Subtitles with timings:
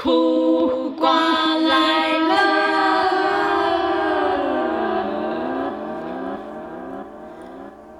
[0.00, 2.32] 苦瓜来了，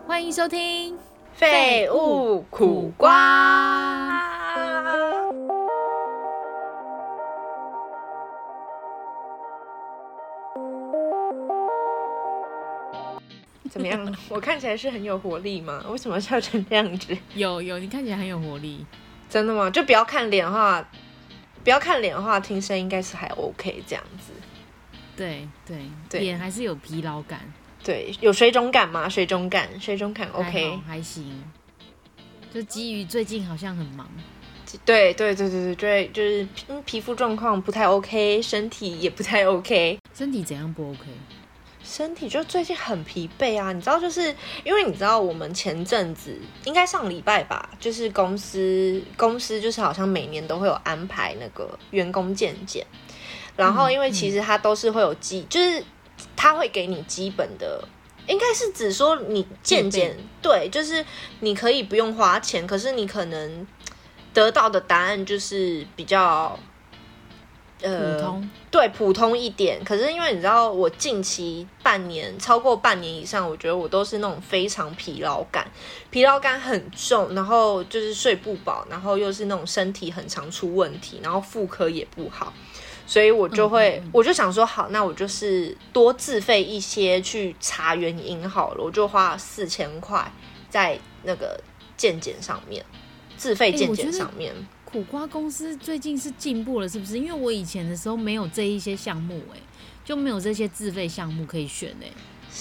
[0.06, 0.96] 欢迎收听
[1.32, 3.16] 废物苦瓜。
[13.68, 14.14] 怎么样？
[14.30, 15.82] 我看起来是很有活力吗？
[15.90, 17.18] 为什么笑成这样子？
[17.34, 18.86] 有有，你看起来很有活力。
[19.28, 19.68] 真的吗？
[19.68, 20.88] 就不要看脸的话，
[21.68, 24.32] 不要看脸的话，听声应该是还 OK 这样子。
[25.14, 25.76] 对对
[26.08, 27.40] 对脸还是有疲劳感。
[27.84, 29.06] 对，有水肿感吗？
[29.06, 30.78] 水肿感，水肿感 OK。
[30.86, 31.44] 还行。
[32.54, 34.08] 就基于最近好像很忙，
[34.86, 39.98] 对对对对对对，就是嗯皮肤状况不太 OK，身体也不太 OK。
[40.14, 41.00] 身体怎样不 OK？
[41.88, 52.86] 身体就最近很疲惫啊，你知道，就是因为你知道我们前阵子应该上礼拜吧，就是公司公司就是好像每年都会有安排那个员工健检，
[53.56, 55.82] 然后因为其实他都是会有基，就是
[56.36, 57.82] 他会给你基本的。
[58.26, 61.02] 应该是指说你健检对，就是
[61.40, 63.66] 你可以不用花钱，可是你可能
[64.34, 66.58] 得到的答案就是比较
[67.82, 75.66] 呃普通对普通一点，可是因为你知道，我近期半年超过半年以上，我觉得我都是那种非常疲劳感，
[76.10, 82.52] 疲劳感很重，然后就是睡不饱，然后又是那种身体很常出问题，然后妇科也不好，
[83.06, 90.30] 所以我就会，我就想说，好，那我就是多自费一些去查原因好了，我就花了四千块
[90.68, 91.58] 在那个
[91.96, 92.84] 健检上面，
[93.36, 94.54] 自费健检上面。
[94.88, 97.18] 苦瓜公司最近是进步了，是不是？
[97.18, 99.60] 因为我以前的时候没有这一些项目、哎，
[100.02, 102.06] 就没有这些自费项目可以选、哎，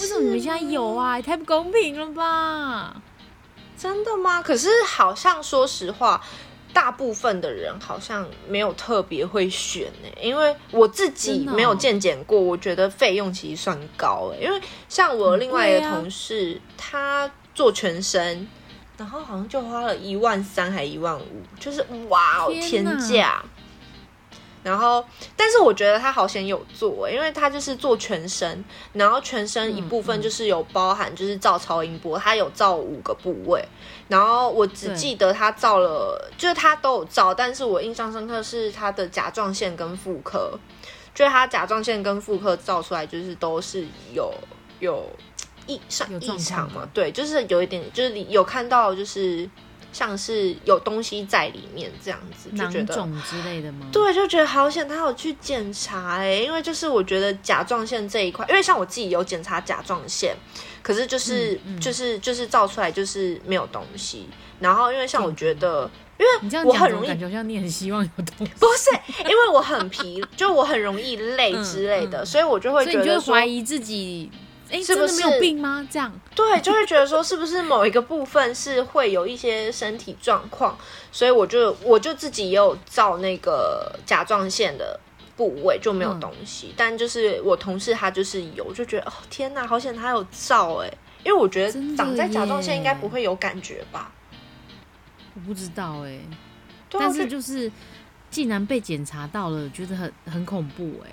[0.01, 1.15] 为什么你们现在有啊？
[1.15, 3.01] 也太不公平了吧！
[3.77, 4.41] 真的吗？
[4.41, 6.21] 可是好像说实话，
[6.73, 18.45] 大部分的人好像没有特别会选呢、因为我自己没有健检过，我觉得费用其实算高哎、因为像我另外一个同事，他做全身，
[18.97, 23.43] 然后好像就花了一万三还一万五，就是哇哦天价。
[24.63, 25.05] 然后，
[25.37, 33.63] 但是我觉得他好险有做欸，因为他就是做全身，然后全身一部分就是有包含就是照超音波，他有照五个部位，
[34.09, 40.59] 然后我只对记得他照了，就是他都有照，但是我印象深刻是他的甲状腺跟妇科，
[41.15, 44.33] 就是他甲状腺跟妇科照出来就是都是有
[44.81, 45.05] 有
[45.67, 46.37] 异上异？
[46.39, 49.49] 常嘛对，就是有一点，就是你有看到就是
[49.93, 53.87] 像是有东西在里面这样子，就觉得囊肿之类的吗？
[53.91, 60.35] 对，就觉得好险，他有去检查哎、因为就是我觉得甲状腺这一块，因为像我自己有检查甲状腺，
[60.81, 64.27] 可是就是、嗯嗯就是就是照出来就是没有东西。
[64.59, 65.89] 然后因为像我觉得，
[66.19, 68.89] 因你这样为我很容易感觉像你很希望有东西， 不是，
[69.23, 74.31] 因为我很疲，就我很容易累之类的，嗯嗯所以我就会你就会觉得，怀疑自己，
[74.69, 75.87] 哎、是不真的没有病吗？
[75.89, 80.77] 这样，对，就会觉得说是不是某一个部分是会有一些身体状况，
[81.11, 84.99] 所以我就我就自己也有照那个甲状腺的
[85.35, 90.91] 部位就没有嗯东西，但就是我同事他就是有，我就觉得哦天哪，好险他有照哎、
[91.23, 94.11] 因为我觉得长在甲状腺应该不会有感觉吧？
[95.35, 96.19] 我不知道哎、
[96.89, 97.71] 但就是就是
[98.29, 101.11] 既然被检查到了，觉得很很恐怖哎、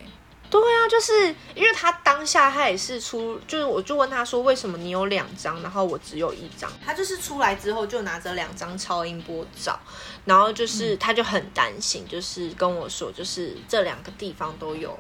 [0.51, 6.71] 对啊，就是因为他当下他也是出，就是我就问他说为什么你有两张，然后我只有一张。
[6.85, 9.77] 他就是出来之后就拿着两张超音波照，
[10.25, 14.97] 然后就是他就很担心，就是跟我说，就是这两个地方都有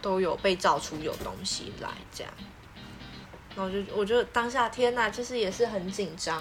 [0.00, 2.32] 都有被照出有东西来这样。
[3.56, 6.40] 然后我就我就当下天呐，就是也是很紧张。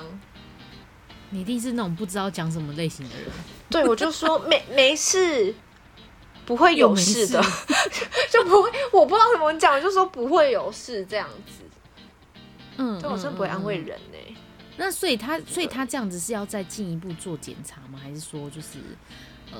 [1.31, 3.25] 你一定是那种不知道讲什么类型的人，
[3.69, 5.53] 对，我就说没没事，
[6.45, 7.65] 不会有事的事，
[8.31, 11.63] 就不会，我不知道怎么讲，我就说不会有事这样子。
[12.77, 13.83] 嗯，但，我真的不会安慰嗯。
[13.83, 14.37] 嗯人呢、
[14.77, 17.99] 那所以他，所以他这样子是要再进一步做检查吗？
[18.01, 18.79] 还是说就是
[19.51, 19.59] 呃，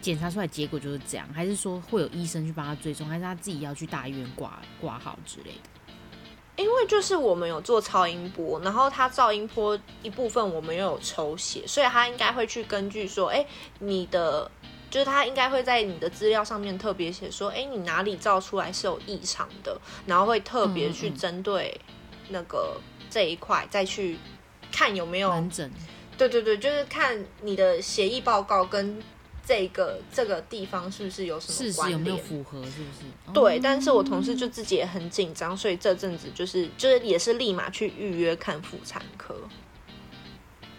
[0.00, 1.26] 检查出来结果就是这样？
[1.34, 3.08] 还是说会有医生去帮他追踪？
[3.08, 6.62] 还是他自己要去大医院挂挂号之类的？
[6.62, 13.46] 因为就是我们有做超音波，然后他噪音波一部分我们又有抽血，所以他应该会去根据说，哎，
[13.78, 14.50] 你的
[14.90, 21.78] 就是他应该会在你的资料上面特别写说，哎，你哪里照出来是有异常的，然后会特别去针对
[22.30, 22.80] 那个
[23.10, 24.18] 这一块再去
[24.72, 25.70] 看有没有完整
[26.16, 29.00] 对对对，就是看你的协议报告跟
[29.46, 32.26] 这个这个地方是不是有什事么关实有没有联。
[32.26, 32.62] 符合？
[32.64, 33.32] 是不是？
[33.32, 39.34] 对，哦但是我同事就自己也很紧张，所以这阵子就是就是也是立马去预约看妇产科，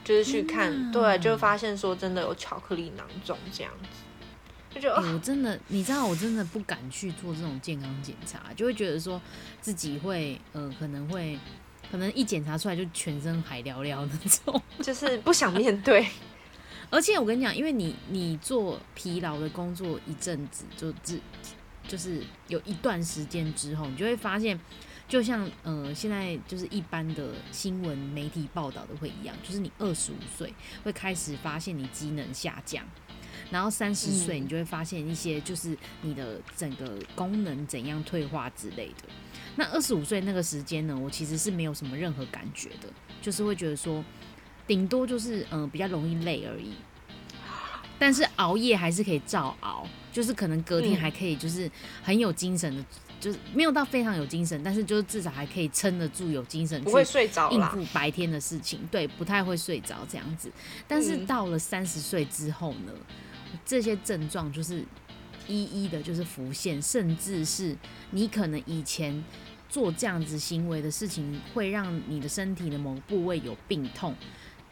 [0.09, 9.21] 就是去看，对，就发现说真的有巧克力囊肿这样子，就觉得、哎、我真的，你知道，我真的不敢去做这种健康检查，就会觉得说
[9.61, 11.38] 自己会，呃，可能会，
[11.91, 14.59] 可能一检查出来就全身海聊聊那种。
[14.81, 16.07] 就是不想面对。
[16.89, 21.19] 而且我跟你讲，因为你你做疲劳的工作一阵子，就自
[21.88, 24.59] 就是有一段时间之后，你就会发现，
[25.09, 30.53] 就像呃现在就是一般的新闻媒体报道的会一样，就是你二十五岁
[30.83, 32.85] 会开始发现你机能下降。
[33.50, 39.09] 然后三十岁，嗯你就会发现一些就是你的整个功能怎样退化之类的。
[39.56, 42.88] 那二十五岁那个时间呢，我其实是没有什么任何感觉的，
[43.19, 44.06] 就是会觉得说，
[44.67, 46.73] 顶多就是嗯、呃比较容易累而已。
[47.97, 51.69] 但是熬夜还是可以照熬，就是可能隔天嗯还可以就是
[52.03, 52.85] 很有精神的，
[53.19, 57.62] 就是没有到非常有精神，但是就是至少还可以撑得住有精神去不会睡着应。
[57.69, 60.51] 付白天的事情，对，不太会睡着这样子。
[60.88, 62.94] 但是嗯到了三十岁之后呢，
[63.66, 64.83] 这些症状就是
[65.48, 67.75] 一一的，就是浮现，甚至是
[68.12, 69.24] 你可能以前
[69.68, 74.16] 做这样子行为的事情，会让你的身体的某个部位有病痛。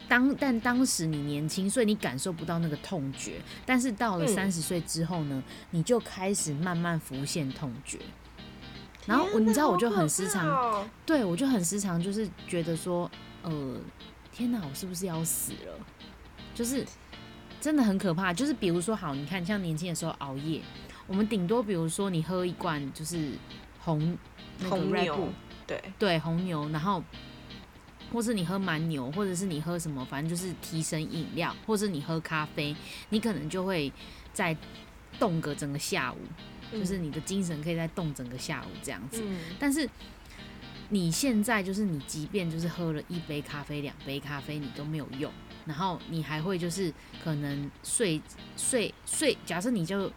[0.08, 3.42] 当但当时你年轻，所以你感受不到那个痛觉。
[3.66, 7.98] 但是到了嗯三十岁之后呢，你就开始慢慢浮现痛觉。
[9.08, 13.10] 然后我你知道，我就很时常哦对我就很时常就是觉得说，
[13.42, 13.76] 呃，
[14.30, 15.74] 天哪，我是不是要死了？
[16.54, 16.84] 就是
[17.58, 18.34] 真的很可怕。
[18.34, 20.60] 就是比如说，好，你看像年轻的时候熬夜，
[21.06, 23.32] 我们顶多比如说你喝一罐就是
[23.80, 24.16] 红
[24.58, 25.28] 那个红 Red 牛 Bull，
[25.66, 27.02] 对，对红牛，然后
[28.12, 32.76] 或是你喝蛮牛，或者是你喝什么，反正就是提神饮料，或是你喝咖啡，
[33.08, 33.90] 你可能就会
[34.34, 34.54] 再
[35.18, 36.18] 动个整个下午，
[36.72, 39.22] 就是你的精神可以再动整个下午这样子。
[39.24, 39.88] 嗯，但是
[40.90, 45.30] 你现在就是你，即便就是喝了一杯咖啡、两杯咖啡，你都没有用，
[45.66, 46.92] 然后你还会就是
[47.22, 48.20] 可能睡
[48.56, 50.10] 睡睡，假设你就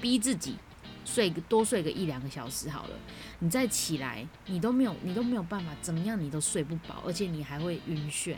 [0.00, 0.56] 逼自己
[1.04, 2.96] 睡多睡个一两个小时好了，
[3.40, 8.36] 你再起来，你都没有你都没有办法，怎么样你都睡不饱，而且你还会晕眩。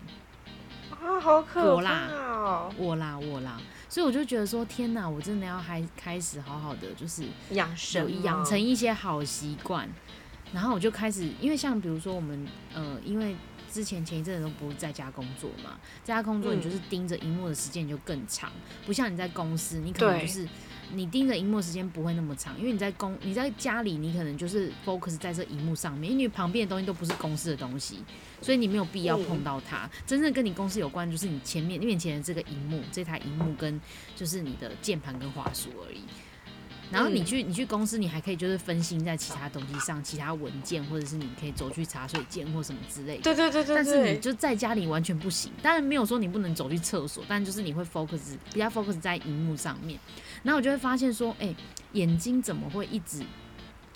[0.88, 2.70] 啊，好可怕！
[2.78, 3.60] 我啦我啦，
[3.96, 7.22] 所以我就觉得说，天哪，我真的要还开始好好的就是
[7.52, 9.88] 养生养成一些好习惯，
[10.52, 13.34] 然后我就开始，因为像比如说我们呃，因为
[13.72, 18.52] 之前前一阵子都不是在家工作嘛，在家工作嗯你就是盯着荧幕的时间就更长，
[18.84, 20.46] 不像你在公司，你可能就是
[20.92, 27.98] 你盯着荧幕时间不会那么长，因为你在公你在家里你可能就是 focus 在这荧幕上面，因为你旁边的东西都不是公司的东西，
[28.40, 29.88] 所以你没有必要碰到它。
[30.06, 33.80] 真正跟你公司有关，就是你前面面前的这个荧幕，这台荧幕跟
[34.14, 36.00] 就是你的键盘跟滑鼠而已。
[36.88, 43.22] 然后你嗯去你去公司，你还可以就是分心在其他东西上，其他文件，或者是你可以走去茶水间或什么之类的。
[43.24, 49.98] 对对对对但是你，就在家里完全不行，当然没有说你不能走去厕所，但就是你会 focus 比较 focus 在荧幕上面，
[50.42, 51.54] 然后我就会发现说，哎、
[51.92, 53.22] 眼睛怎么会一直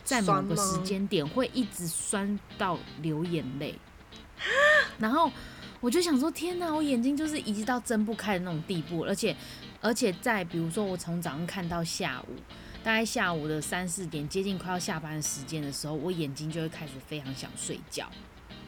[0.05, 3.79] 在某个时间点会一直酸到流眼泪，
[4.99, 5.31] 然后
[5.81, 9.37] 我就想说，天哪，我眼睛就是已经到睁不开的那种地步，而且
[9.81, 12.37] 而且在比如说我从早上看到下午。
[12.83, 18.09] 大概下午的三四点，接近快要下班的时间的时候，我眼睛就会开始非常想睡觉。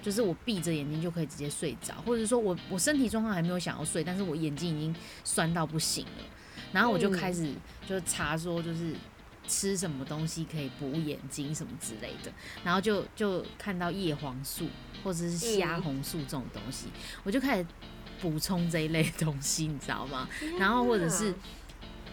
[0.03, 6.25] 就是我闭着眼睛就可以直接睡着，或者说我我身体状况还没有想要睡，但是我眼睛已经酸到不行了，
[6.73, 7.53] 然后我就嗯开始
[7.87, 8.95] 就查说就是
[9.47, 12.33] 吃什么东西可以补眼睛什么之类的，
[12.65, 14.69] 然后就就看到叶黄素
[15.05, 16.87] 或者是虾嗯红素这种东西，
[17.25, 17.67] 我就开始
[18.21, 20.29] 补充这一类东西，你知道吗？
[20.59, 21.35] 然后或者是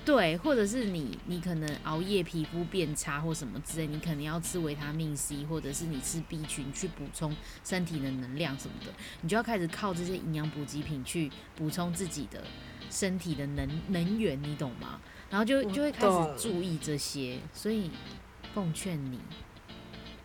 [0.04, 12.44] 对，或者是你你可能熬夜皮肤变差或什么之类，你可能要吃维他命 C，或者是你吃 B 群去补充身体的能量什么的，你就要开始靠这些营养补给品去补充自己的
[12.90, 15.00] 身体的能能源，你懂吗？
[15.30, 17.92] 然后就我就会开始注意这些，所以
[18.54, 19.20] 奉劝你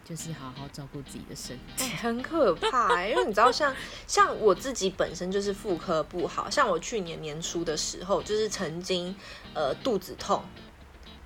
[0.02, 1.85] 就是好好照顾自己的身体。
[1.85, 3.75] 哎，很可怕、欸，因为你知道像，
[4.06, 9.14] 像我自己本身就是妇科不好，像我去年年初的时候，就是曾经
[9.52, 10.42] 呃肚子痛，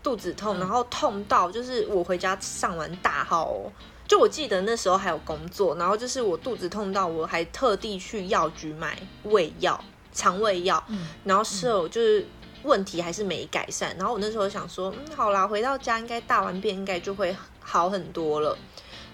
[0.02, 3.73] 肚子痛，嗯然后痛到就是我回家上完大号哦，
[4.09, 9.85] 就我记得那时候还有工作，然后就是我肚子痛到我还特地去药局买胃药、
[10.18, 12.26] 肠胃药，嗯然后是有就是
[12.64, 18.58] 问题还是没改善，然后我那时候想说，嗯，好啦，回到家应该大完便应该就会好很多了。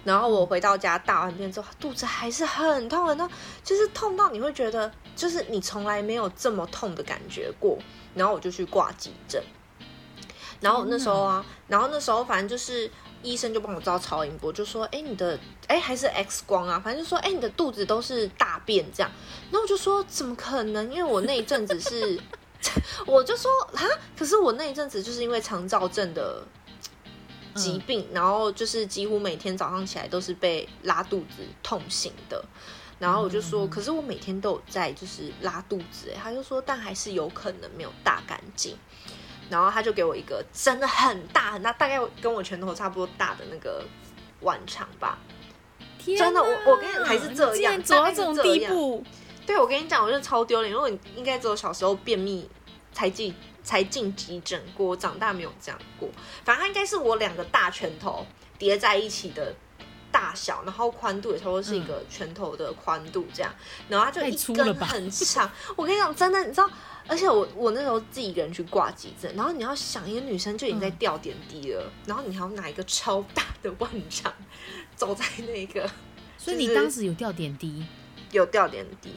[0.03, 3.29] 然后我回到家大完便之后，肚子还是很痛很痛，
[3.63, 7.77] 就是痛到你会觉得，就是你从来没有这么痛的感觉过。
[8.15, 9.43] 然后我就去挂急诊，
[10.61, 12.89] 然后那时候啊，然后那时候反正就是
[13.25, 19.11] 医生就帮我照超音波，就说，哎，你的，哎，还是 X 光啊，反正就说，哎，你的肚子都是大便这样。
[19.51, 20.91] 然后我就说，怎么可能？
[20.91, 22.19] 因为我那一阵子是
[23.05, 23.83] 我就说啊，
[24.17, 26.43] 可是我那一阵子就是因为肠燥症的
[27.55, 32.43] 疾病，然后就是几乎每天早上起来都是被拉肚子痛醒的。
[32.97, 38.77] 然后我就说，可是我每天都有在就是拉肚子，他就说，但还是有可能没有大干净。
[39.49, 43.83] 然后他就给我一个真的很大很大，大概跟我拳头差不多大的那个
[44.41, 45.17] 碗肠吧。
[46.05, 49.03] 真的，我我跟你还是这样，走到这种地步。
[49.45, 52.49] 对，我跟你讲，我就超丢脸，因为应该只有小时候便秘
[52.93, 53.33] 才进
[53.63, 56.09] 才进急诊过，长大没有这样过。
[56.43, 58.25] 反正它应该是我两个大拳头
[58.59, 59.53] 叠在一起的
[60.11, 63.51] 大小，然后宽度也差不多是一个拳头的宽度这样。
[63.89, 65.49] 然后它就一根很长。
[65.75, 66.69] 我跟你讲，真的，你知道，
[67.07, 74.33] 而且我我那时候自己一个人去挂急诊，然后你要想一个女生就已经在吊点滴了，然后你还要拿一个超大的万长
[74.95, 75.89] 走在那个，
[76.37, 77.85] 所以你当时有吊点滴。
[78.31, 79.11] 有吊点滴，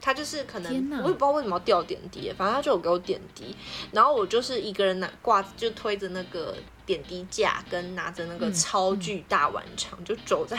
[0.00, 0.72] 他就是可能
[1.02, 3.54] 我也不知道为什么要吊点滴，反正他就有给我点滴，
[3.90, 6.56] 然后我就是一个人拿挂就推着那个
[6.86, 10.58] 点滴架，跟拿着那个超巨大碗肠，就走在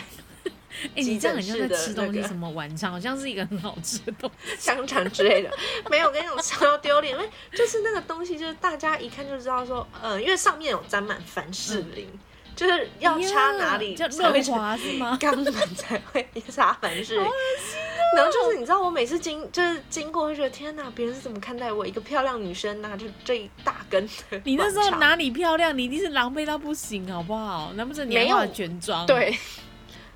[0.95, 5.51] 你这样很像在吃东西，什么碗肠，好像是一个很好吃的东西，香肠之类的。
[5.89, 12.07] 没有，我跟你讲超丢脸，因为 就是那个东西，就是大家一看就知道说，嗯，因为上面有沾满凡士林。
[12.55, 15.17] 就是要擦哪里才会滑是吗？
[15.19, 17.25] 肛门才会擦凡士林。
[18.15, 22.95] 然后就是你知道，我每次经就是经过，会觉得天哪，别人是怎么看待我一个漂亮女生呢？
[22.95, 24.07] 就这一大根。
[24.45, 25.75] 你那时候哪里漂亮？
[25.75, 27.73] 你一定是狼狈到不行，好不好？
[27.73, 29.03] 难不成你没有全妆？
[29.07, 29.35] 对。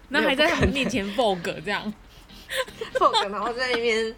[0.10, 1.94] 那还在他们面前 vogue 这样，
[2.96, 4.16] vogue，然后在那边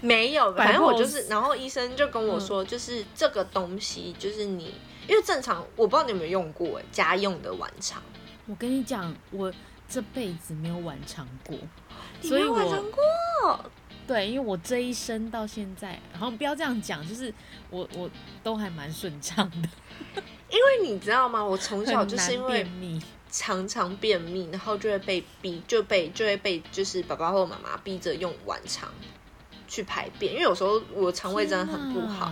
[0.00, 4.74] 没有，反正我就是，然后医生就跟我说，就是这个东西，就是你。
[5.08, 8.00] 因为正常，我不知道你有没有用过哎，家用的晚肠。
[8.46, 9.52] 我跟你讲，我
[9.88, 11.58] 这辈子没有晚肠过，
[12.22, 13.64] 所以碗肠过。
[14.06, 17.32] 对，因为我这一生到现在，然后不要这样讲，就是
[17.70, 18.08] 我我
[18.44, 19.68] 都还蛮顺畅的。
[20.48, 21.42] 因为你知道吗？
[21.42, 22.64] 我从小就是因为
[23.30, 28.88] 常常便秘，然后就会被逼，就被就会被就是爸爸或妈妈逼着用晚肠。
[29.72, 32.28] 去排便，因为有时候我肠胃真的很不好，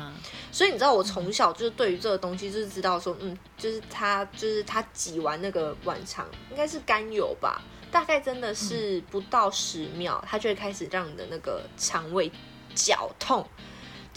[0.50, 7.62] 所以你知道我从小就是对于这个东西就是知道说，嗯，就是他就是他挤完那个晚肠应该是甘油吧，
[7.93, 12.28] 大概真的是不到十秒，它就会开始让你的那个肠胃
[12.75, 13.47] 绞痛，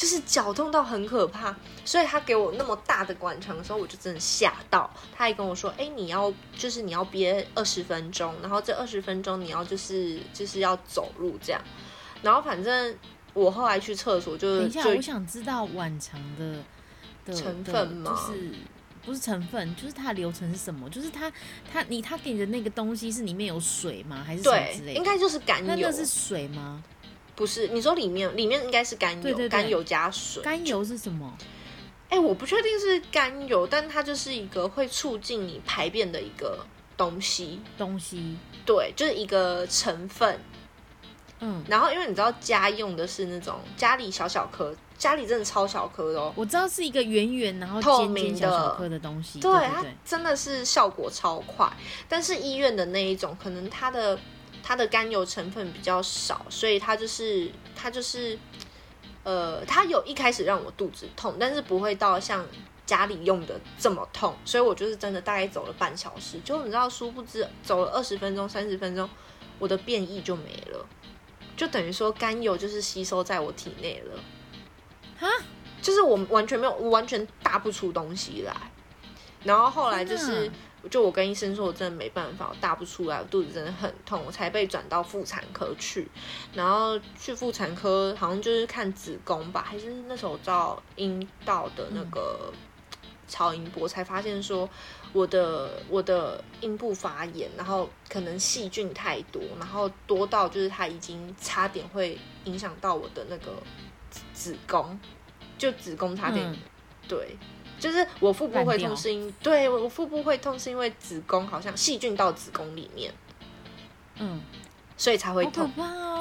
[0.01, 1.55] 就是绞痛到很可怕。
[1.85, 4.91] 所以他给我那么大的灌肠的时候，我就真的吓到。
[5.15, 11.61] 他还跟我说，哎，你要就是你要憋二十分钟，然后这二十分钟你要就是就是要走路这样。
[12.23, 12.97] 然后反正
[13.35, 16.63] 我后来去厕所就等一下，我想知道晚肠的
[17.23, 18.11] 的成分吗？
[18.27, 18.51] 就是
[19.05, 20.89] 不是成分，就是它的流程是什么？
[20.89, 21.31] 就是它
[21.71, 24.23] 它你它给你的那个东西是里面有水吗？
[24.25, 24.95] 还是什么之类？
[24.95, 25.87] 应该就是甘油。
[25.87, 26.83] 那是水吗？
[27.41, 30.43] 不是，你说里面里面应该是甘油，对对对，甘油加水。
[30.43, 31.35] 甘油是什么？
[32.07, 36.63] 哎，我不确定是甘油，但它就是一个会促进你排便的一个
[36.95, 37.59] 东西。
[37.79, 40.39] 东西对，就是一个成分。
[41.39, 46.31] 嗯，然后因为你知道家用的是那种家里小小颗，家里真的超小颗哦。
[46.35, 51.67] 我知道是一个圆圆然后透明的小颗的东西，对它真的是效果超快。
[52.07, 54.19] 但是医院的那一种，可能它的
[54.63, 58.37] 它的甘油成分比较少，所以它就是它就是
[59.23, 62.45] 呃，它有一开始让我肚子痛，但是不会到像
[62.85, 64.35] 家里用的这么痛。
[64.45, 69.09] 所以我就是真的大概走了半小时，就你知道，殊不知走了二十分钟、三十分钟，
[69.59, 70.85] 我的便意就没了。
[71.57, 74.19] 就等于说甘油就是吸收在我体内了，
[75.19, 75.29] 啊，
[75.81, 78.55] 就是我完全没有，我完全大不出东西来。
[79.43, 80.51] 然后后来就是，
[80.89, 86.07] 就我跟医生说，我真的没办法，我大不出来，我肚子真的很痛，我才被转到妇产科去。
[86.53, 92.51] 然后去妇产科，好像就是看子宫吧，还是那时候照阴道的那个
[93.27, 94.69] 超音波，才发现说。
[95.13, 103.61] 我的我的阴部发炎，然后可能细菌太多，然后多到就是它已经差点会影响到我的那个
[104.31, 104.97] 子宫，
[105.57, 106.55] 就子宫差点，
[107.09, 107.35] 对，
[107.81, 113.13] 就是我腹部会痛是因，对我腹部会痛是因为子宫好像细菌到子宫里面，
[114.19, 114.41] 嗯。
[114.97, 115.67] 所以才会痛，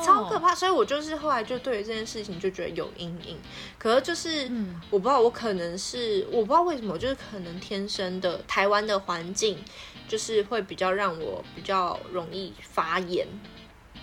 [0.02, 0.54] 超可怕。
[0.54, 3.36] 所以我就是后来就对于这件事情就觉得有阴影。
[3.76, 4.50] 可是就是，
[4.88, 9.62] 我不知道我可能是我不知道为什么，就是可能天生的台湾的环境
[10.08, 13.26] 就是会比较让我比较容易发炎，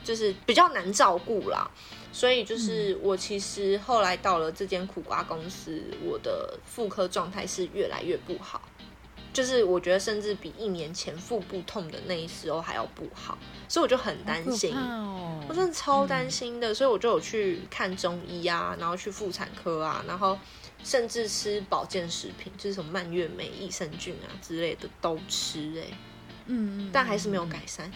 [0.03, 1.67] 就是比较难照顾啦。
[2.17, 8.59] 所以就是我其实后来到了这间苦瓜公司，我的妇科状态是越来越不好。
[9.31, 13.38] 就是我觉得甚至比一年前腹部痛的那一时候还要不好，
[13.69, 20.36] 所以我就很担心，哦、我真的超担心的，所以我就有去看中医啊，然后去妇产科啊，然后
[20.83, 25.97] 甚至吃保健食品，就是什么蔓越莓、益生菌啊之类的都吃哎、
[26.47, 27.50] 嗯嗯，但还是没有嗯。
[27.50, 27.91] 改善，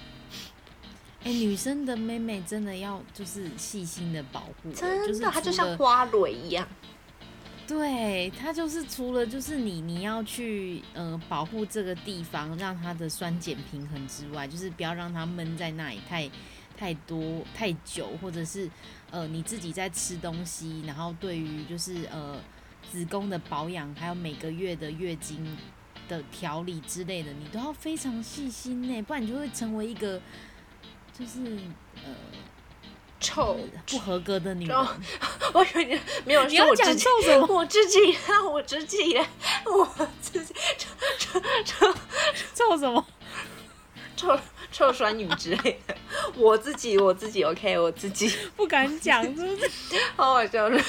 [1.23, 6.67] 哎、女生的妹妹真的要就是细心的保护，真就是的，她就像花蕊一样。
[7.67, 16.29] 对，她就是除了就是你你要去呃保护这个地方，让它的酸碱平衡之外，就是不要让它闷在那里太
[16.77, 18.69] 太多太久，或者是
[19.11, 22.41] 呃你自己在吃东西，然后对于就是呃
[22.91, 25.55] 子宫的保养，还有每个月的月经
[26.09, 30.19] 的调理之类的，你都要非常细心呢，不然你就会成为一个
[31.21, 31.57] 就是
[32.03, 32.09] 呃
[33.19, 34.75] 臭，不合格的女人。
[34.75, 34.87] 哦
[35.53, 37.47] 我以为你没有你要讲说我自己臭什么？
[37.55, 39.27] 我自己啊，我自己啊，
[39.65, 40.89] 我自己臭
[41.39, 41.93] 臭臭
[42.55, 43.05] 臭什么？
[44.17, 44.39] 臭
[44.71, 45.95] 臭酸雨之类的，
[46.35, 49.69] 我自己我自己 OK，我自己 不敢讲，是不是？
[50.15, 50.79] 好好笑的。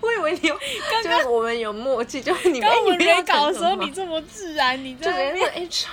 [0.00, 0.58] 我以为你有，
[1.02, 5.88] 就是我们有默契，就是你们刚我们没搞的时候，你这么自然，你就在那臭。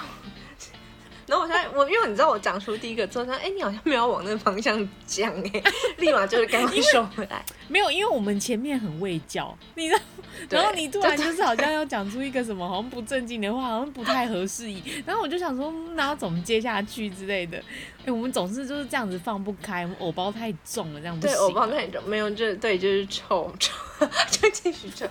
[1.29, 5.63] 然后我现在我因为你知道我讲出第一个之后，他哎你好像没有往那个方向讲哎，
[5.97, 7.45] 立马就是赶快收回来。
[7.67, 10.01] 没有，因为我们前面很未教，你知道，
[10.49, 17.61] 然后你突然就是好像要讲出一个什么好像不正经的话，好像不太合时宜，然后我就想说，嗯那要怎么接下去之类的。
[18.05, 21.43] 哎，我们总是就是这样子放不开，我们偶包太重了，这样不对，行。
[21.43, 23.71] 我帮太重，没有，就对，就是臭臭，
[24.31, 25.05] 就继续臭。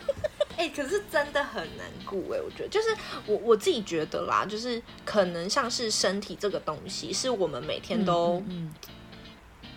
[0.59, 2.89] 哎、可是真的很难顾哎、我觉得就是
[3.27, 8.75] 我我自己觉得啦，就是可能像是身体这个东西，是我们每天都嗯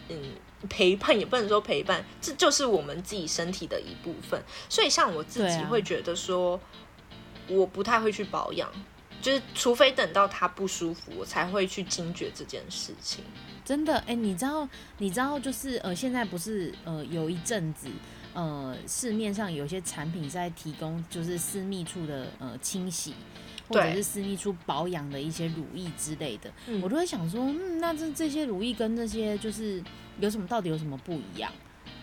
[0.10, 0.20] 嗯
[0.68, 4.44] 陪伴，也不能说陪伴，这就是我们自己身体的一部分。
[4.68, 6.60] 所以像我自己会觉得说，
[7.48, 8.70] 我不太会去保养，
[9.22, 13.24] 就是除非等到他不舒服，我才会去惊觉这件事情。
[13.64, 17.88] 真的，哎、你知道，你知道，就是呃，现在不是呃，有一阵子，
[18.34, 23.14] 呃，市面上有些产品在提供就是私密处的呃清洗，
[23.68, 29.84] 或者是私密处保养的一些乳液之类的，嗯我都会想说，嗯，那这这些乳液跟这些就是
[30.20, 31.52] 有什么到底有什么不一样？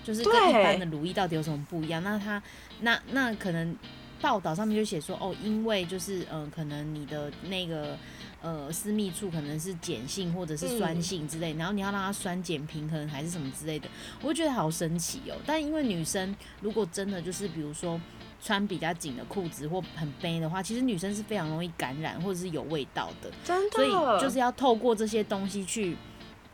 [0.04, 2.02] 就是跟一般的乳液到底有什么不一样？
[2.02, 2.42] 那它
[2.80, 3.76] 那那可能
[4.20, 7.96] 报道上面就写说，哦，因为就是嗯、呃，可能你的那个。
[8.40, 13.88] 呃，私密处可能是碱性或者是酸性之类，然后你要让它酸碱平衡还是什么之类的，
[14.22, 15.34] 我就觉得好神奇哦。
[15.44, 18.00] 但因为女生如果真的就是比如说
[18.40, 25.96] 穿比较紧的裤子或很背的话，其实女生是非常容易感染或者是有味道的，真的，所以就是要透过这些东西去，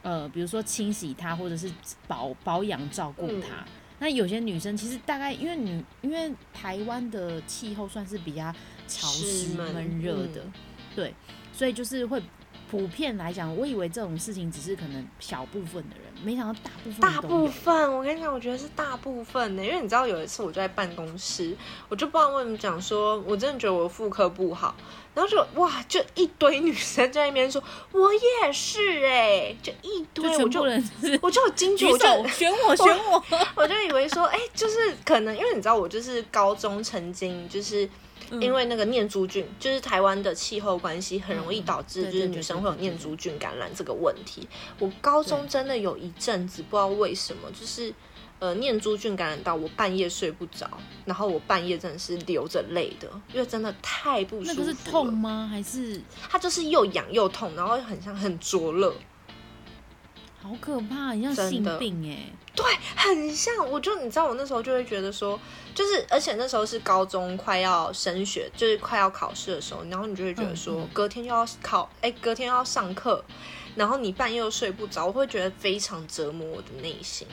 [0.03, 1.71] 呃，比如说清洗它或者是
[2.09, 3.63] 保保养照顾它。
[3.63, 3.69] 嗯
[4.01, 8.53] 那有些女生其实大概因为女因为台湾的气候算是比较
[8.89, 10.53] 潮湿湿闷闷热的，嗯
[10.97, 11.15] 对，
[11.57, 12.21] 所以就是会
[12.71, 17.21] 普遍来讲，我以为这种事情只是可能小部分的人，没想到大部分大。
[17.21, 21.57] 部分，我跟你讲，我觉得是大部分呢，因为你知道有一次我就在办公室，
[21.89, 24.75] 我就不知道为什么讲说，我真的觉得我妇科不好，
[25.15, 27.63] 然后就哇，就一堆女生在那边说，
[27.93, 30.63] 我也是哎，就一堆，我就
[31.23, 37.89] 我就有惊觉，举我就选我选我，我就以为说，哎、就是可能因为你知道，我就是高中曾经就是。
[38.31, 44.49] 嗯因为那个念珠菌，就是台湾的气候关系，很容易嗯导致就是女生会有念珠菌感染这个问题。
[44.79, 47.93] 我高中真的有一阵子不知道为什么，就是
[48.39, 50.69] 呃念珠菌感染到我半夜睡不着，
[51.05, 54.55] 然后我半夜真的是流着泪的，因为真的太不舒服了。
[54.55, 55.49] 那个是痛吗？
[55.51, 58.93] 还是它就是又痒又痛，然后很像很灼热，
[60.45, 62.63] 好可怕，很像性病哎、对，
[62.95, 63.67] 很像。
[63.71, 65.41] 我就你知道，我那时候就会觉得说，
[65.75, 73.25] 就是而且那时候是高中快要升学，就是快要考试的时候，然后你就会觉得说，隔天又要考，哎，隔天又要上课，
[73.75, 77.27] 然后你半夜又睡不着，我会觉得非常折磨我的内心。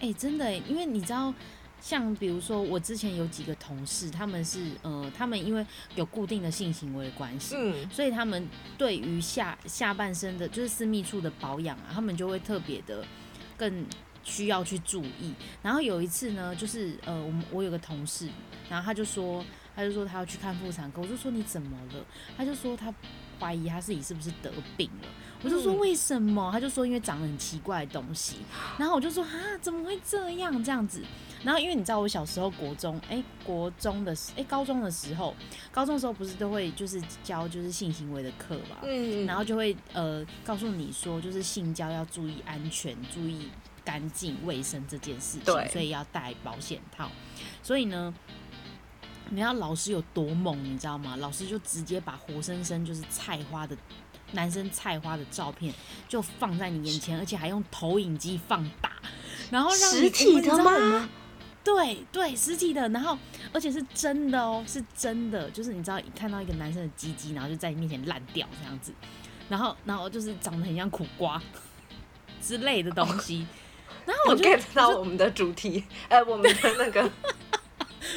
[0.00, 1.32] 哎、真的哎，因为你知道，
[1.80, 5.64] 像比如说我之前有几个同事，他们是呃，他们因为
[5.94, 13.04] 有固定的性行为的关系，嗯，所以他们对于下下半身的，就是私密处的保养啊，他们就会特别的
[13.56, 13.86] 更
[14.24, 15.32] 需要去注意。
[15.62, 18.28] 然后有一次呢，就是呃，我们我有个同事，
[18.68, 22.04] 然后他就说，他就说他要去看妇产科，我就说你怎么了？
[22.36, 22.92] 他就说他
[23.38, 25.08] 怀疑他自己是不是得病了。
[25.42, 26.50] 我就说嗯为什么？
[26.52, 28.36] 他就说因为长得很奇怪的东西。
[28.76, 31.02] 然后我就说啊，怎么会这样这样子？
[31.44, 35.32] 然后因为你知道我小时候国中，哎，国中的时，哎，高中的时候，
[35.70, 43.48] 高中的时候不是都会就是教就是性行为的课嘛，嗯，然后就会呃告诉你说，就是性交要注意安全，注意
[43.84, 47.08] 干净卫生这件事情，对所以要戴保险套。
[47.62, 48.12] 所以呢，
[49.30, 51.14] 你知道老师有多猛，你知道吗？
[51.16, 53.76] 老师就直接把活生生就是菜花的
[54.32, 55.72] 男生菜花的照片
[56.08, 58.92] 就放在你眼前，而且还用投影机放大，
[59.50, 61.08] 然后让你实体的吗？
[61.64, 63.18] 对对，实体的，然后
[63.52, 68.92] 而且是真的哦，是真的，就是你知道，一看到一个男生的鸡鸡，然后就在你面前烂掉这样子，
[69.50, 71.42] 然后然后就是长得很像苦瓜
[72.40, 73.46] 之类的东西，
[74.06, 77.10] 然后我 我就 get 到我们的主题，呃，我们的那个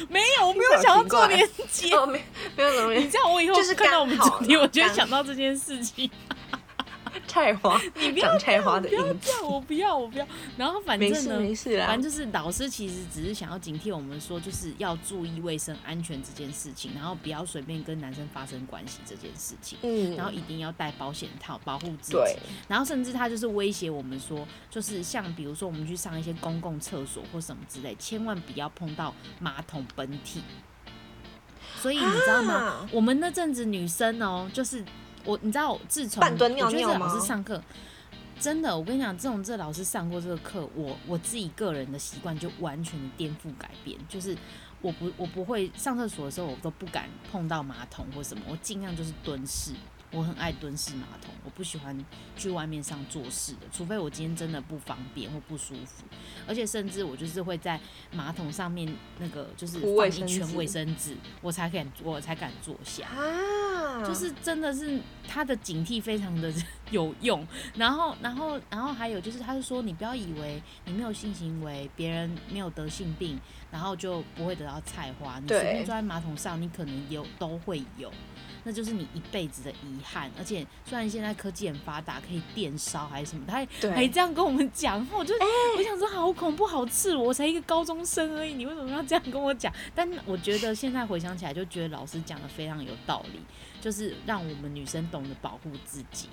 [0.08, 2.24] 没有，我没有想要做连接，哦，没
[2.56, 6.10] 没有怎么你这样我以后就是看到我们主题，我就会想到这件事情。
[7.32, 10.26] 菜花， 你不要长菜花的不要影子，我不要，我不要。
[10.58, 19.78] 然后反没事正呢，没事啦反正就是老师其实只是想要警惕我们说，就是要注意卫生安全这件事情，然后不要随便跟男生发生关系这件事情。
[19.80, 30.42] 嗯，然后一定要戴保险套保护自对己，然后甚至他就是威胁我们说，就是像比如说我们去上一些公共厕所或什么之类，千万不要碰到马桶本体。
[31.80, 32.54] 所以你知道吗？
[32.54, 34.84] 啊我们那阵子女生哦，就是
[35.24, 37.62] 我，你知道，自从半蹲尿我觉得这老师上课，
[38.38, 44.36] 真的，我跟你讲，自从这老师上过这个课，我我自己个人的习惯就完全的颠覆改变，就是
[44.80, 49.72] 我不我不会上厕所的时候，我都不敢碰到马桶或什么，我尽量就是蹲式。
[50.12, 51.98] 我很爱蹲式马桶，我不喜欢
[52.36, 56.04] 去外面上坐式的，除非我今天真的不方便或不舒服，
[56.46, 57.80] 而且甚至我就是会在
[58.12, 63.06] 马桶上面那个就是放一圈卫生纸，我才敢我才敢坐下。
[63.08, 66.52] 啊，就是真的是他的警惕非常的
[66.92, 73.36] 有用，然后然后然后还有就是，他就说你不要以为你没有性行为，别人没有得性病，
[73.72, 78.12] 然后就不会得到菜花，你随便坐在马桶上，你可能有都会有。
[78.64, 85.34] 那就是你一辈子的遗憾，而且虽然现在科技很发达，可以电烧还是什么，他还还这样跟我们讲，我就、
[85.76, 89.72] 我想说好恐怖，好赤裸，我才一个高中生而已，你为什么要这样跟我讲？
[89.96, 93.40] 但我觉得现在回想起来，就觉得老师讲的非常有道理，
[93.80, 96.28] 就是让我们女生懂得保护自己。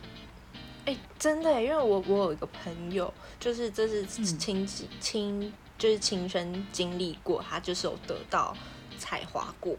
[0.90, 4.26] 哎、真的，因为我我有一个朋友，就是这是嗯。
[4.40, 8.58] 亲戚亲，就是亲身经历过，他就是有得到
[8.98, 9.76] 菜花过，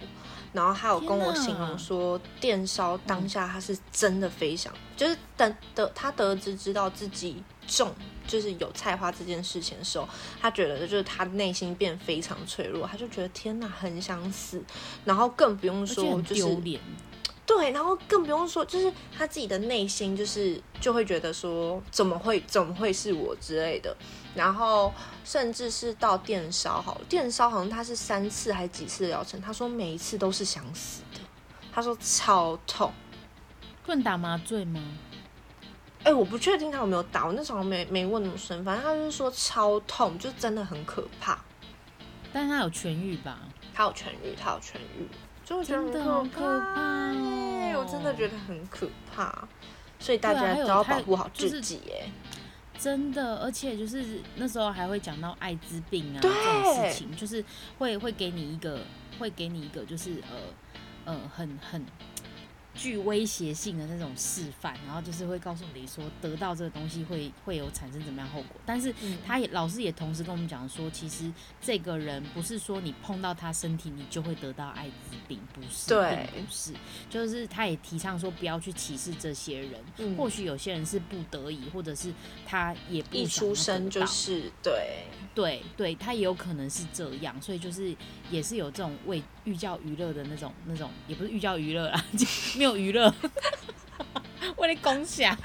[0.52, 7.92] 然后他有跟我形容说，电烧当下他是真的非常，就是等得他得知知道自己中。
[8.28, 10.08] 就是有菜花这件事情的时候，
[10.40, 14.62] 他觉得就是他内心变非常脆弱，他就觉得天哪，很想死，
[15.04, 16.80] 然后更不用说很就是丢脸，
[17.58, 23.94] 对，然后更不用说，就是他自己的内心，就是就会觉得说，怎么会怎么会是我之类的，
[24.36, 24.92] 然后
[25.24, 31.20] 甚至是到电烧好了，电烧好像他是三次还几次疗程，他说每一次都是想死的，
[31.72, 32.92] 他说超痛，
[33.84, 34.80] 不能打麻醉吗？
[36.04, 41.36] 哎，我不确定他有没有打，我那时候没没问那么深，反正他就是说超痛，就真的很可怕，
[42.32, 43.40] 但是他有痊愈吧？
[43.74, 45.08] 他有痊愈，他有痊愈，
[45.44, 47.39] 就真的很好可怕哎
[47.74, 49.48] 哦我真的觉得很可怕，
[49.98, 52.10] 所以大家都要保护好自己，哎。
[52.78, 57.44] 真的，而且就是那时候还会讲到艾滋病啊这种事情，就是
[57.78, 58.80] 会会给你一个，
[59.18, 61.84] 会给你一个就是呃呃很很
[62.74, 71.30] 具威胁性的那种示范，然后就是会告诉你说得到这个东西会会有产生怎么样后果，但是嗯他也老师也同时跟我们讲说，其实
[71.60, 76.72] 这个人不是说你碰到他身体你就会得到艾滋病，不是，对并不是，
[77.10, 82.12] 就是他也提倡说不要去歧视这些人，嗯或许有些人是不得已，或者是
[82.46, 85.04] 他也不一出生就是对，
[85.34, 87.94] 对对，他也有可能是这样，所以就是
[88.30, 92.26] 也是有这种为寓教于乐的那种那种，也不是寓教于乐啦，就
[92.60, 93.12] 没有娱乐，
[94.56, 95.36] 为了共享，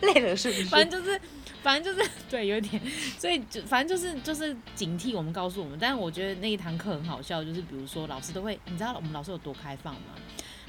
[0.00, 0.64] 累了是不是？
[0.66, 1.20] 反正就是。
[1.62, 2.82] 反正就是 对，有点，
[3.16, 5.78] 所以就反正就是就是警惕我们，告诉我们。
[5.80, 10.16] 但是我觉得那一堂课很好笑，就是比如说老师都会，你知道我们老师有多开放吗？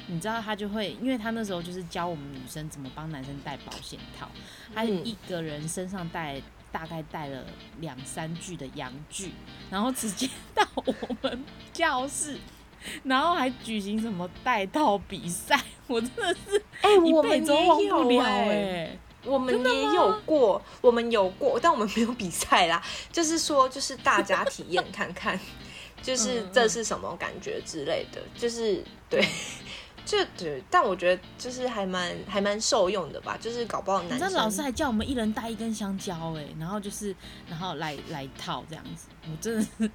[0.06, 4.30] 你知道他就会，因为他那时候就是教我们女生怎么帮男生戴保险套，
[4.76, 6.40] 他嗯一个人身上带
[6.72, 7.44] 大概带了
[7.80, 9.32] 两三具的洋具，
[9.72, 12.38] 然后直接到我们教室，
[13.04, 22.82] 然后还举行什么带套比赛，我真的是哎、我们也有哎、哎、我们也有过，我们有过，但我们没有比赛啦。
[23.12, 25.40] 就是说，就是大家体验看看，
[26.02, 29.26] 就是嗯这是什么感觉之类的，就是对。
[30.06, 37.16] 就对，但我觉得就是还蛮还蛮受用的吧，就是搞不好男生老师还叫我们一人带一根香蕉哎、然后就是
[37.50, 39.92] 然后来来套这样子，我真的是。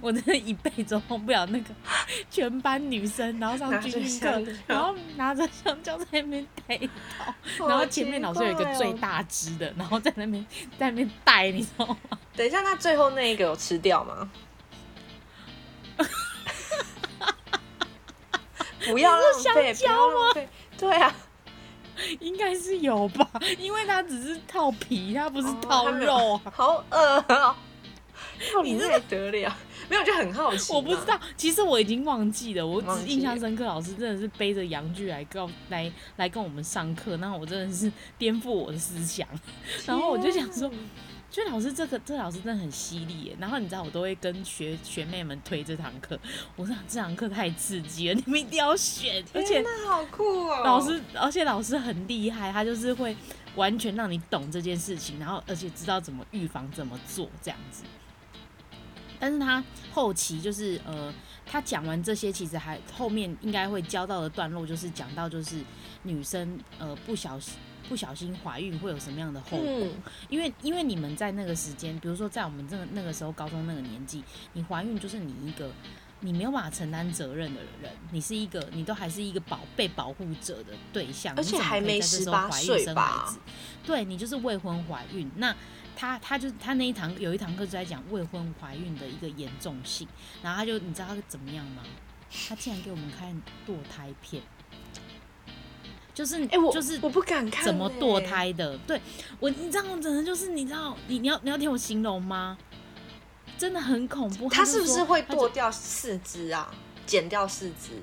[0.00, 1.74] 我真的一辈子忘不了那个
[2.30, 10.46] 全班女生，然后上军训课，然后拿着香蕉在那边带一套，好然后前面老师有一个最大只的，然后在那边
[10.78, 12.16] 在那边带，你知道吗？
[12.36, 14.30] 等一下，那最后那一个有吃掉吗？
[18.86, 19.22] 不要浪
[19.54, 20.48] 费，香蕉不要浪费。
[20.78, 21.14] 对啊，
[22.20, 26.52] 应该是有吧， 因为它只是套皮，它不是哦套肉啊。
[26.52, 27.56] 好恶哦，
[28.52, 29.56] 到底还得了？
[29.88, 30.72] 没有，就很好奇。
[30.72, 39.26] 我不知道，，其实我已经忘记了，我只印象深刻，老师真的是背着洋具来告来来跟我们上课，那我真的是颠覆我的思想。
[39.84, 40.70] 然后我就想说，
[41.32, 43.36] 就老师这个这老师真的很犀利耶。
[43.40, 46.16] 然后你知道我都会跟学学妹们推这堂课，
[46.56, 50.62] 我说这堂课太刺激了， 你们一定要选，而且那好酷哦！
[50.62, 53.16] 老师，而且老师很厉害，他就是会
[53.56, 57.82] 完全让你懂这件事情，然后而且知道怎么预防、怎么做这样子。
[59.18, 61.14] 但是他后期就是呃，
[61.46, 65.56] 他讲完这些，其实还后面应该会教到的段落，就是讲到就是
[66.02, 67.54] 女生呃不小心
[67.92, 69.60] 不小心怀孕会有什么样的后果。
[69.60, 69.92] 嗯，
[70.30, 74.24] 因为因为你们在那个时间，比如说在我们这个那个时候高中那个年纪，
[74.54, 75.70] 你怀孕就是你一个
[76.20, 83.38] 你没有办法承担责任的人，你是一个你都还是一个保被保护者的对象，而且你怎么还没可以在这时候怀孕生孩子？
[83.84, 85.54] 对你就是未婚怀孕，那
[85.94, 90.08] 他他就他那一堂有一堂课就在讲未婚怀孕的一个严重性，
[90.42, 91.82] 然后他就你知道他怎么样吗？
[92.48, 93.30] 他竟然给我们看
[93.66, 94.42] 堕胎片。
[96.14, 98.26] 就是哎，我就是我不敢看怎么欸堕？
[98.26, 98.76] 胎的。
[98.86, 99.00] 对
[99.40, 102.58] 我，你知道，我真的就是你知道，你你要你要听我形容吗？
[103.56, 104.48] 真的很恐怖。
[104.48, 106.72] 他是不是会剁掉四肢啊？
[107.06, 108.02] 剪掉四肢？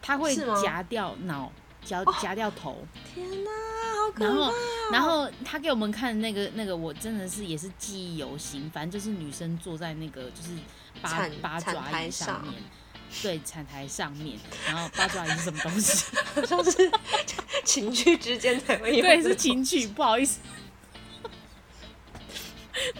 [0.00, 1.52] 他会夹掉脑，
[1.84, 2.78] 夹哦夹掉头，
[3.14, 4.52] 天哪，好可然后！
[4.92, 8.70] 然后他给我们看那个那个，我真的是也是记忆犹新。
[8.70, 10.50] 反正就是女生坐在那个就是
[11.02, 12.54] 八八爪椅上面。
[13.22, 16.06] 对，产台上面，然后八爪椅是什么东西？
[16.34, 16.90] 好像是
[17.64, 20.40] 情趣之间才会有，对，是情趣， 不好意思。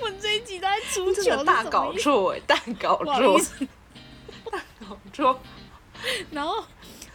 [0.01, 2.01] 我这一集都在出糗，大搞错。
[2.01, 3.41] 错哎，大搞错
[4.51, 5.41] 大，搞错。
[6.31, 6.65] 然后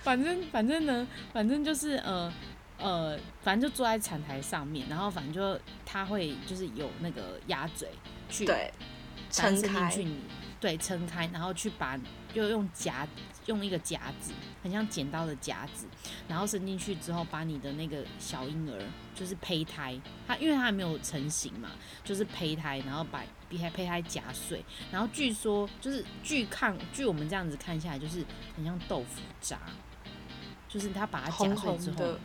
[0.03, 2.31] 反正反正呢，反正就是呃
[2.77, 7.89] 呃，反正就坐在产台上面，然后反正就他会就是有那个鸭嘴
[8.29, 8.71] 去对，
[9.31, 10.17] 撑开伸进去你
[10.59, 11.99] 对撑开，然后去把
[12.33, 13.07] 就用夹
[13.45, 14.31] 用一个夹子，
[14.63, 15.85] 很像剪刀的夹子，
[16.27, 18.81] 然后伸进去之后，把你的那个小婴儿
[19.13, 21.69] 就是胚胎，它因为它还没有成型嘛，
[22.03, 29.59] 就是胚胎，然后把胚胎胚胎夹碎，然后据说就是据看据我们这样子看下来，就是很像豆腐渣，
[30.67, 32.17] 就是他把它夹红碎之后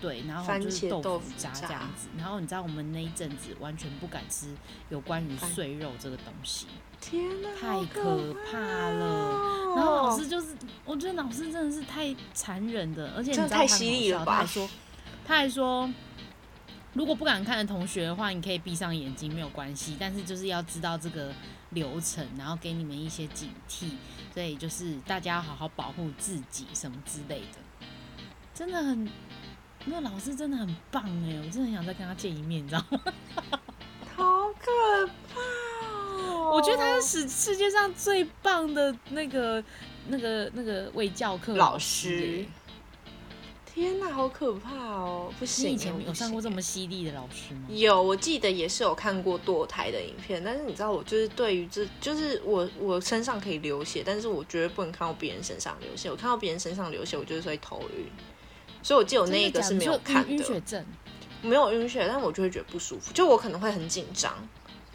[0.00, 2.08] 对，然后就是豆腐腐渣这样子。
[2.16, 4.54] 然后你知道我们那一阵子完全不敢吃
[4.90, 6.66] 有关于碎肉这个东西，
[7.08, 10.48] 天哪，太可怕了哦然后老师就是，
[10.84, 14.68] 我觉得老师真的是太残忍的，而且你知道太犀利了他还说，
[15.24, 15.88] 他还说，
[16.94, 21.32] 如果不敢看的同学的话，你可以闭上眼睛没有关系，但是就是要知道这个
[21.70, 23.90] 流程，然后给你们一些警惕，
[24.34, 27.86] 所以就是大家要好好保护自己什么之类的，
[28.52, 29.08] 真的很。
[29.88, 33.00] 那个老师真的很棒哎，我真的很想再跟他见一面，你知道吗？
[36.56, 39.62] 我觉得他是世世界上最棒的那个、
[40.08, 42.46] 那个、那个卫教课老师。
[43.66, 45.30] 天哪，好可怕哦！
[45.38, 47.66] 不行，你以前有上过这行么犀利的老师吗？
[47.68, 56.10] 有，我记得也是有看过堕胎的影片，但是你知道，我就是对于这，就是我我身上可以流血，但是我绝对不能看到别人身上流血。
[56.10, 58.06] 我看到别人身上流血，我就是会头晕。
[58.82, 60.86] 所以我记得我那一个是没有看的晕血的，症，
[61.42, 64.32] 没有晕血，但我就会觉得不舒服，就我可能会很紧张，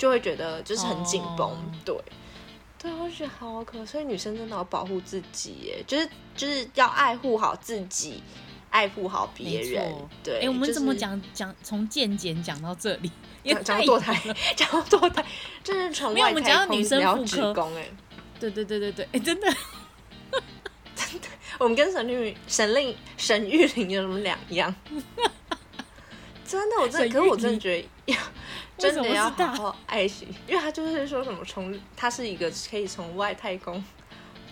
[0.01, 1.95] 就会觉得就是很紧绷，哦对。
[2.79, 8.23] 对，我就觉得好可，所以女生真的要保护自己，耶，就是就是要爱护好自己，
[8.71, 10.09] 爱护好别人错。
[10.23, 13.11] 对，哎、我们怎么讲讲从健检讲到这里？
[13.43, 14.19] 也讲堕胎
[14.57, 15.23] 讲到堕胎，
[15.63, 17.87] 就是从没有我们讲到外太空女生妇聊子科宫哎，
[18.39, 19.55] 对对对对对，哎、 真的，
[21.59, 24.73] 我们跟沈玉沈令沈玉玲有什么两样？
[26.43, 28.17] 真的，我真的，可是我真的觉得
[28.81, 33.83] 真的要好好爱惜，因为他就是说什么从他是一个可以从外太空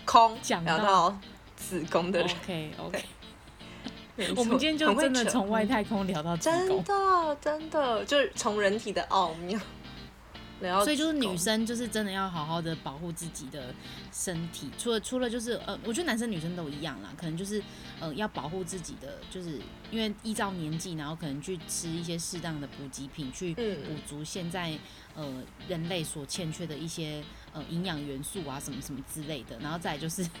[0.04, 1.18] 空讲到聊到
[1.56, 3.04] 子宫的人，OK OK，
[4.36, 6.84] 我们今天就真的从外太空聊到子真。
[6.84, 9.58] 的真的就是从人体的奥妙
[10.60, 13.74] 所以就是女生就是真的要好好的保护自己的
[14.12, 17.62] 身体，除了除了就是呃，我觉得男生女生都一样啦，可能就是
[17.98, 19.58] 呃要保护自己的，就是
[19.90, 24.78] 因为依照年纪，然后可能去吃一些适当的补给品，去补嗯足现在
[25.14, 30.26] 呃人类所欠缺的一些呃营养元素啊什么什么之类的，然后再就是。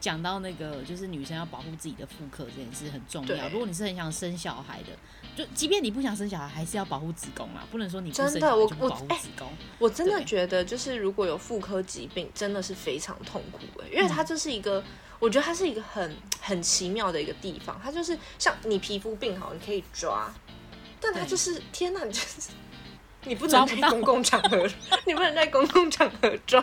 [0.00, 3.48] 讲到那个，就是女生要保护自己的妇科这件事很重要。
[3.48, 4.90] 如果你是很想生小孩的，
[5.38, 9.48] 就即便你不想生小孩，还是要保护子宫啦，不能说你不真的生就保护哎子宫。
[9.78, 14.82] 我真的觉得，就是如果有妇科疾病，真的是非常痛苦哎、因为它就是一个，
[15.20, 20.28] 我觉得它是一个很很奇妙的一个地方，它就是像你皮肤病好，你可以抓，
[21.00, 22.50] 但它就是天哪，就是
[23.22, 24.68] 你不能在公共场合，
[25.06, 26.60] 你不能在公共场合抓，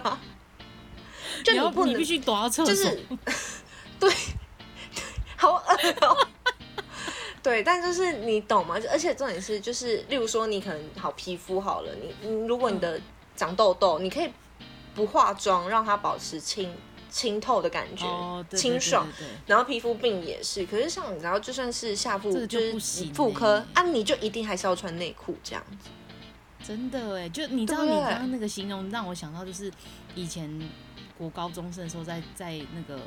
[1.46, 3.08] 就你不能你必须躲到厕所， 就是
[3.98, 4.14] 对，
[5.38, 5.62] 好恶
[6.02, 6.28] 哦、
[7.46, 8.76] 对，但就是你懂吗？
[8.92, 13.00] 而且重点是，就是例如说，你可能好皮肤好了，你你如果你的
[13.36, 14.28] 长痘痘，你可以
[14.96, 16.74] 不化妆，让它保持清
[17.08, 19.08] 清透的感觉，哦，对对清爽。
[19.46, 25.90] 然后皮肤病也是，可是像你知道，就算是下腹这个就是妇科欸啊，你就一定还是要穿内裤这样子。
[26.68, 29.72] 真的哎，就你知道你刚刚那个形容让我想到，就是
[30.16, 30.50] 以前
[31.16, 33.00] 国高中生的时候在，在那个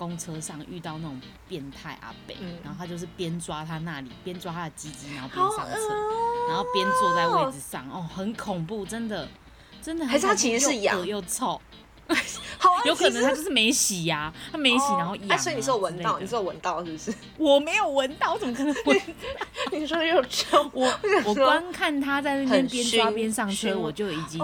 [0.00, 2.58] 公车上遇到那种变态阿北，嗯。
[2.64, 6.46] 然后他就是边抓他那里，边抓他的鸡鸡，然后边上车，哦。
[6.48, 9.28] 然后边坐在位置上，哦，很恐怖，真的，
[9.82, 10.96] 真的很还是他其实是痒。
[10.96, 11.60] 又恶又臭，
[12.58, 17.14] 好啊， 有可能他就是没洗呀、他没洗，然后痒、啊哎，所以你是有闻到，你之类的是有闻到是不是？
[17.36, 19.00] 我没有闻到，我怎么可能闻？
[19.70, 24.40] 你说又臭，我我想说光看他在那边很边抓边上车，我就已经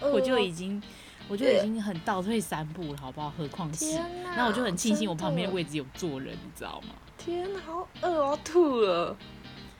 [0.00, 0.82] 我就已经
[1.30, 3.32] 我就已经很倒退三步了，好不好？
[3.38, 4.30] 何况是，天哪！
[4.34, 5.62] 然后我就很庆幸我旁边的位。
[5.62, 6.94] 置有坐人，你知道吗？
[7.16, 9.16] 天哪，好饿哦，吐了。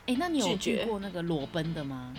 [0.07, 2.15] 哎、那你有遇过那个裸奔的吗？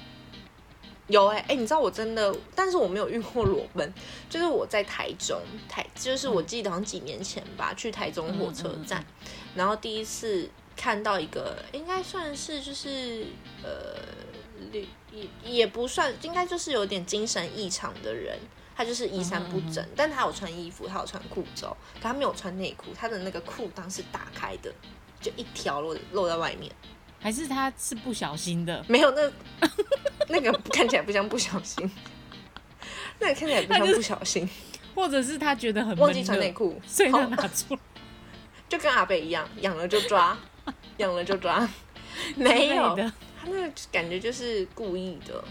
[1.07, 3.93] 有哎、哎、你知道我真的，但是我没有遇过裸奔，
[4.29, 5.39] 就是我在台中
[5.69, 9.05] 台，就是我记得好像几年前吧，去台中火车站，
[9.55, 13.25] 然后第一次看到一个，应该算是就是
[13.63, 13.95] 呃，
[14.73, 18.37] 也也也不算，应该就是有点精神异常的人。
[18.81, 24.73] 他就是衣衫不整，但他有穿衣服，他有穿裤肘，可他没有穿内裤，他的那个裤裆是打开的，
[25.21, 26.71] 就一条露露在外面。
[27.19, 28.83] 还是他是不小心的？
[28.89, 29.31] 没有，那
[30.29, 31.91] 那个看起来不像不小心，
[33.19, 34.49] 那个看起来不像不小心，
[34.95, 37.79] 或者是他觉得很忘记，穿内裤，所以他拿出来？
[38.67, 40.35] 就跟阿北一样，痒了就抓，
[40.97, 41.69] 痒了就抓，
[42.35, 42.97] 没有。
[42.97, 45.43] 他那个感觉就是故意的，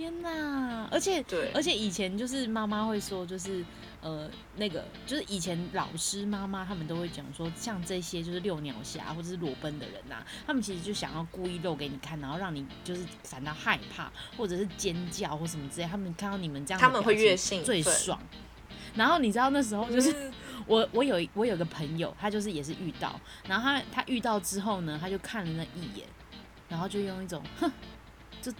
[0.00, 0.88] 天哪！
[0.90, 3.62] 而且对而且以前就是妈妈会说，就是
[4.00, 18.18] 呃那个就是以前老师妈妈他们都会讲说，像这些就是遛鸟侠或者是裸奔的人呐、他们其实就想要故意露给你看，然后让你就是感到害怕或者是尖叫或什么之类，他们看到你们这样的他们会越兴最爽。
[18.94, 20.32] 然后你知道那时候就是嗯
[20.66, 26.08] 我我有我有个朋友，他就是也是遇到，然后他他遇到之后呢，他就看了那一眼，
[26.70, 27.70] 然后就用一种哼，
[28.40, 28.50] 这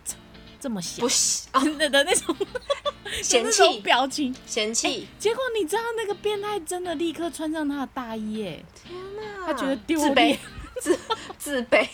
[0.61, 1.03] 这这么小。
[1.03, 2.37] 不的的那种。
[3.23, 3.81] 嫌弃。
[3.81, 4.35] 表情。
[4.47, 10.15] 嫌弃，结果你知道那个变态真的立刻穿上他的大衣哎，天哪，他觉得丢自卑。
[10.15, 10.39] 脸，
[10.81, 10.99] 自
[11.37, 11.89] 自卑，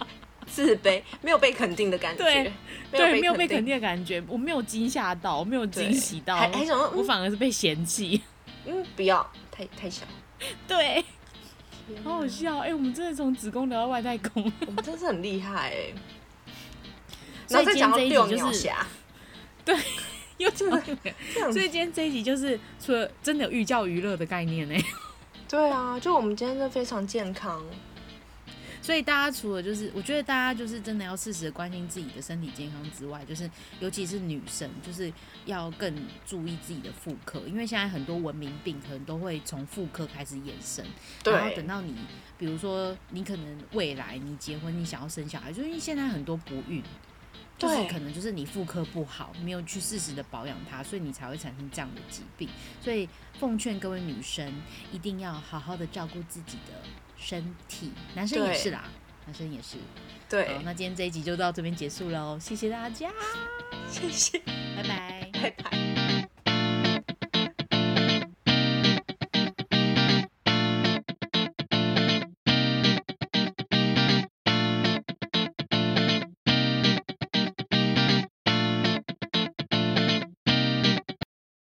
[0.46, 2.52] 自卑，没有被肯定的感觉，对
[2.90, 7.04] 对，没有被肯定，的感觉，我没有惊吓到，我没有惊喜到，还还想说，我嗯。
[7.04, 8.22] 反而是被嫌弃。
[8.64, 10.06] 嗯，不要，太太小，
[10.66, 11.04] 对，
[12.02, 14.50] 好好笑哎、我们真的从子宫聊到外太空。
[14.66, 15.92] 我们真是很厉害哎。
[17.52, 18.70] 再讲到今天这一六集就是
[19.64, 19.76] 对，
[20.38, 24.74] 又讲到这个 这样所以今天这一集就是除了真的有寓教于乐的概念呢、
[25.48, 27.62] 对啊，就我们今天真的非常健康，
[28.80, 35.12] 所以大家除了就是，我觉得大家就是真的要适时的关心自己的身体健康之外，就是尤其是女生，就是
[35.44, 35.94] 要更
[36.26, 40.84] 注意自己的妇科，因为现在很多文明病可能都会从妇科开始衍生，
[41.24, 41.94] 然后等到你，
[42.36, 46.82] 比如说你可能未来你结婚，你想要生小孩，就是因为现在很多不孕。
[47.62, 52.48] 就是可能就是你妇科不好，没有去适时的保养它，所以你才会产生这样的疾病。
[52.80, 54.52] 所以奉劝各位女生
[54.90, 56.74] 一定要好好的照顾自己的
[57.16, 58.84] 身体，男生也是啦，
[59.26, 59.76] 男生也是。
[60.28, 63.10] 对好，，那今天这一集就到这边结束喽，谢谢大家，
[63.88, 64.38] 谢谢，
[64.76, 65.30] 拜拜。
[65.32, 66.41] 拜拜。